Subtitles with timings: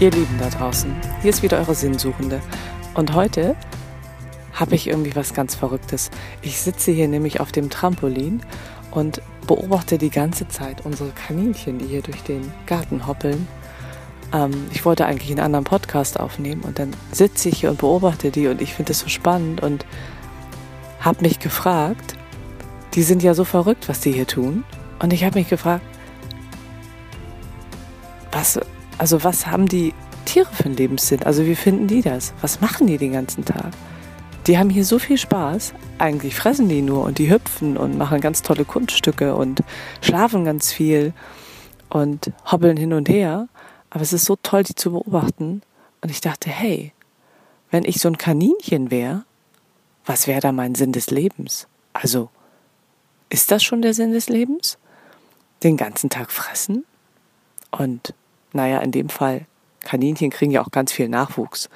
[0.00, 2.40] Ihr Lieben da draußen, hier ist wieder eure Sinnsuchende.
[2.94, 3.54] Und heute
[4.54, 6.10] habe ich irgendwie was ganz Verrücktes.
[6.40, 8.40] Ich sitze hier nämlich auf dem Trampolin
[8.90, 13.46] und beobachte die ganze Zeit unsere Kaninchen, die hier durch den Garten hoppeln.
[14.32, 18.30] Ähm, ich wollte eigentlich einen anderen Podcast aufnehmen und dann sitze ich hier und beobachte
[18.30, 19.84] die und ich finde es so spannend und
[21.00, 22.14] habe mich gefragt,
[22.94, 24.64] die sind ja so verrückt, was die hier tun.
[24.98, 25.84] Und ich habe mich gefragt,
[28.32, 28.58] was,
[29.00, 29.94] also was haben die
[30.26, 31.22] Tiere für einen Lebenssinn?
[31.22, 32.34] Also wie finden die das?
[32.42, 33.72] Was machen die den ganzen Tag?
[34.46, 35.72] Die haben hier so viel Spaß.
[35.96, 39.62] Eigentlich fressen die nur und die hüpfen und machen ganz tolle Kunststücke und
[40.02, 41.14] schlafen ganz viel
[41.88, 43.48] und hobbeln hin und her.
[43.88, 45.62] Aber es ist so toll, die zu beobachten.
[46.02, 46.92] Und ich dachte, hey,
[47.70, 49.24] wenn ich so ein Kaninchen wäre,
[50.04, 51.68] was wäre da mein Sinn des Lebens?
[51.94, 52.28] Also,
[53.30, 54.76] ist das schon der Sinn des Lebens?
[55.62, 56.84] Den ganzen Tag fressen?
[57.70, 58.12] Und
[58.52, 59.46] naja, in dem Fall,
[59.80, 61.68] Kaninchen kriegen ja auch ganz viel Nachwuchs.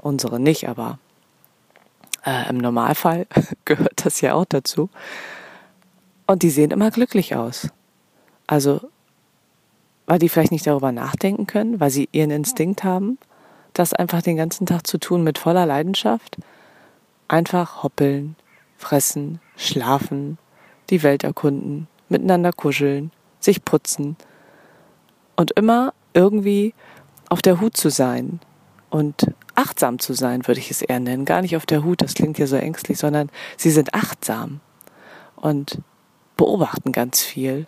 [0.00, 0.98] Unsere nicht, aber
[2.24, 3.26] äh, im Normalfall
[3.64, 4.90] gehört das ja auch dazu.
[6.26, 7.68] Und die sehen immer glücklich aus.
[8.46, 8.80] Also,
[10.06, 13.18] weil die vielleicht nicht darüber nachdenken können, weil sie ihren Instinkt haben,
[13.72, 16.36] das einfach den ganzen Tag zu tun mit voller Leidenschaft.
[17.28, 18.36] Einfach hoppeln,
[18.76, 20.38] fressen, schlafen,
[20.90, 23.10] die Welt erkunden, miteinander kuscheln,
[23.40, 24.16] sich putzen
[25.36, 26.74] und immer irgendwie
[27.28, 28.40] auf der Hut zu sein
[28.90, 31.24] und achtsam zu sein, würde ich es eher nennen.
[31.24, 34.60] Gar nicht auf der Hut, das klingt ja so ängstlich, sondern sie sind achtsam
[35.36, 35.80] und
[36.36, 37.66] beobachten ganz viel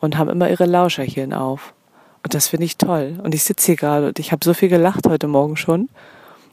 [0.00, 1.74] und haben immer ihre Lauscherchen auf.
[2.22, 3.20] Und das finde ich toll.
[3.22, 5.88] Und ich sitze hier gerade und ich habe so viel gelacht heute Morgen schon.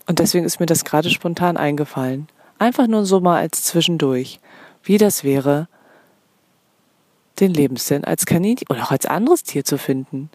[0.08, 2.28] Und deswegen ist mir das gerade spontan eingefallen.
[2.60, 4.40] Einfach nur so mal als zwischendurch,
[4.84, 5.68] wie das wäre,
[7.40, 10.30] den Lebenssinn als Kaninchen oder auch als anderes Tier zu finden.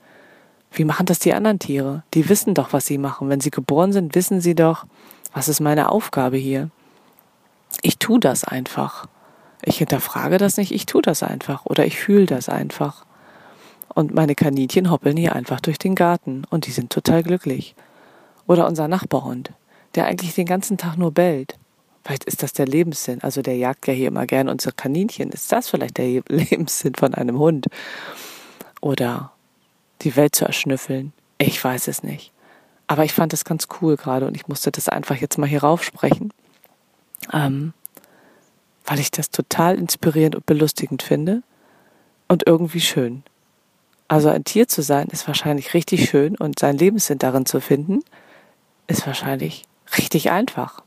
[0.70, 2.02] Wie machen das die anderen Tiere?
[2.14, 3.28] Die wissen doch, was sie machen.
[3.28, 4.86] Wenn sie geboren sind, wissen sie doch,
[5.32, 6.70] was ist meine Aufgabe hier.
[7.82, 9.06] Ich tue das einfach.
[9.64, 13.04] Ich hinterfrage das nicht, ich tue das einfach oder ich fühle das einfach.
[13.94, 17.74] Und meine Kaninchen hoppeln hier einfach durch den Garten und die sind total glücklich.
[18.46, 19.52] Oder unser Nachbarhund,
[19.94, 21.58] der eigentlich den ganzen Tag nur bellt.
[22.04, 23.22] Vielleicht ist das der Lebenssinn.
[23.22, 25.30] Also der jagt ja hier immer gern unsere Kaninchen.
[25.30, 27.66] Ist das vielleicht der Lebenssinn von einem Hund?
[28.80, 29.32] Oder
[30.02, 31.12] die Welt zu erschnüffeln.
[31.38, 32.32] Ich weiß es nicht.
[32.86, 35.62] Aber ich fand es ganz cool gerade und ich musste das einfach jetzt mal hier
[35.62, 36.32] raufsprechen,
[37.32, 37.74] ähm,
[38.86, 41.42] weil ich das total inspirierend und belustigend finde
[42.28, 43.22] und irgendwie schön.
[44.08, 48.00] Also ein Tier zu sein ist wahrscheinlich richtig schön und sein Lebenssinn darin zu finden,
[48.86, 49.64] ist wahrscheinlich
[49.98, 50.82] richtig einfach.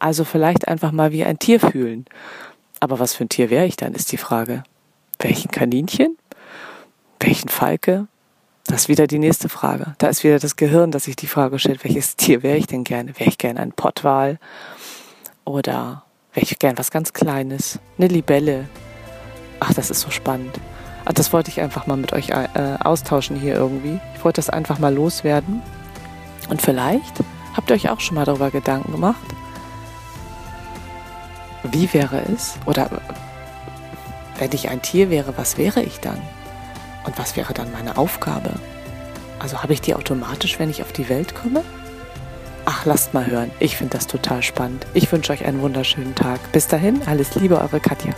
[0.00, 2.06] Also vielleicht einfach mal wie ein Tier fühlen.
[2.80, 4.64] Aber was für ein Tier wäre ich dann, ist die Frage.
[5.20, 6.16] Welchen Kaninchen?
[7.28, 8.06] Welchen Falke?
[8.68, 9.94] Das ist wieder die nächste Frage.
[9.98, 12.84] Da ist wieder das Gehirn, das sich die Frage stellt, welches Tier wäre ich denn
[12.84, 13.18] gerne?
[13.18, 14.38] Wäre ich gerne ein Pottwal?
[15.44, 17.80] Oder wäre ich gerne was ganz Kleines?
[17.98, 18.66] Eine Libelle?
[19.60, 20.58] Ach, das ist so spannend.
[21.04, 22.48] Ach, das wollte ich einfach mal mit euch äh,
[22.80, 24.00] austauschen hier irgendwie.
[24.16, 25.60] Ich wollte das einfach mal loswerden.
[26.48, 27.12] Und vielleicht
[27.54, 29.20] habt ihr euch auch schon mal darüber Gedanken gemacht.
[31.62, 32.54] Wie wäre es?
[32.64, 32.88] Oder
[34.38, 36.22] wenn ich ein Tier wäre, was wäre ich dann?
[37.08, 38.50] Und was wäre dann meine Aufgabe?
[39.38, 41.64] Also habe ich die automatisch, wenn ich auf die Welt komme?
[42.66, 43.50] Ach, lasst mal hören.
[43.60, 44.86] Ich finde das total spannend.
[44.92, 46.52] Ich wünsche euch einen wunderschönen Tag.
[46.52, 48.12] Bis dahin, alles Liebe, eure Katja.